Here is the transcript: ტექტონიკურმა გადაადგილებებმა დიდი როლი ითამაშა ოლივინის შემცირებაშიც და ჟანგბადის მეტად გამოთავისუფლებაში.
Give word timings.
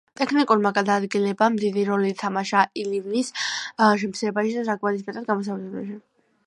ტექტონიკურმა 0.19 0.69
გადაადგილებებმა 0.77 1.59
დიდი 1.65 1.83
როლი 1.89 2.09
ითამაშა 2.15 2.65
ოლივინის 2.85 3.31
შემცირებაშიც 3.45 4.61
და 4.61 4.69
ჟანგბადის 4.73 5.07
მეტად 5.11 5.31
გამოთავისუფლებაში. 5.33 6.01